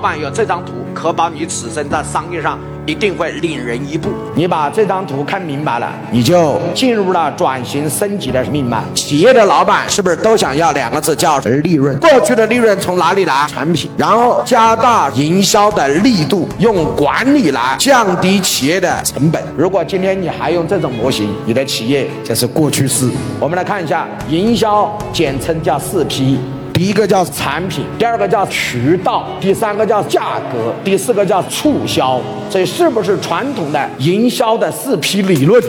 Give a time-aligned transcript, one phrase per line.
[0.00, 4.08] 老板有这张图，可保你此生在商业上一定会领人一步。
[4.34, 8.82] 你把这张图看明白了，你就进入了转型升级的命脉。
[8.94, 11.94] 企业的老板是不是都想要两个字叫利润？
[11.98, 13.46] 过去的利润从哪里来？
[13.46, 19.42] 产品，然后加大营销的力度，用管理来降低企业的成本。
[19.54, 23.06] 如果今天你还用这种模型，你的企业就是过去式。
[23.38, 26.38] 我们来看一下，营销简称叫四 P。
[26.80, 32.18] 第一个叫产品，第二个叫渠道，第三个叫价格，第四个叫促销。
[32.48, 35.62] 这是不是传统的营销的四 P 理论？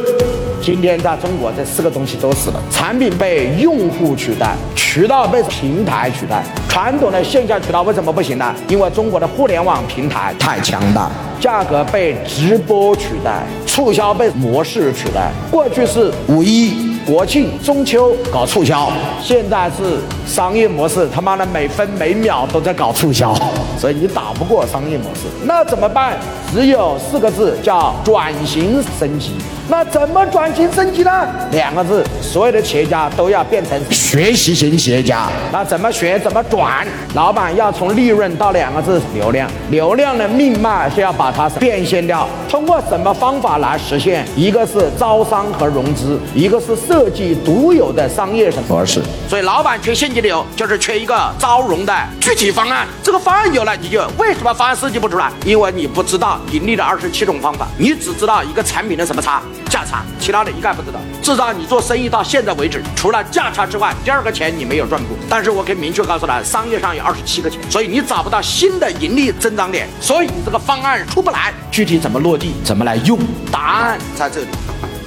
[0.62, 2.64] 今天在中国，这四个东西都死了。
[2.72, 6.42] 产品被用户取代，渠道被平台取代。
[6.70, 8.56] 传统的线下渠道为什么不行呢？
[8.70, 11.12] 因为中国的互联网平台太强大。
[11.42, 15.30] 价格被直播取代，促销被模式取代。
[15.52, 16.90] 过去是五一。
[17.06, 18.92] 国庆、中秋搞促销，
[19.22, 23.34] 现在是商业模式，他妈的每分每秒都在搞促销，
[23.78, 26.18] 所以你打不过商业模式，那怎么办？
[26.54, 29.32] 只有四个字，叫转型升级。
[29.70, 31.26] 那怎么转型升级呢？
[31.52, 35.30] 两个字，所有的企业家都要变成学习型企业家。
[35.50, 36.20] 那怎么学？
[36.20, 36.86] 怎么转？
[37.14, 42.28] 老板要从利润到两个字流量，流量的命脉是要把它变现掉。
[42.50, 44.28] 通过什么方法来实现？
[44.36, 49.02] 一个是招商和融资，一个是设计独有的商业模式。
[49.30, 52.86] 所以老板缺现金流，就是缺一个招融的具体方案。
[53.02, 55.32] 这个方案有了，你就为什么方案设计不出来？
[55.46, 59.42] 因为你不知道盈利的二十七种方法，你只知道一个产品的什么差。
[59.70, 61.00] 价差，其他的一概不知道。
[61.22, 65.18] 至少你做生意到现在为止，除了价差之外，第二个钱你没有赚过。
[65.30, 71.54] 但是我可以明确告诉他，商业上有二十七个钱，所以你找不到新的盈利增长点，所以你这个方案出不来。
[71.72, 73.18] 具体怎么落地，怎么来用，
[73.50, 74.48] 答案在这里，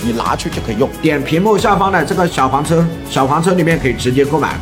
[0.02, 0.88] 你拿去就可以用。
[1.02, 4.58] 点屏幕下方的这个小黄车，小黄车里面可以直接购买。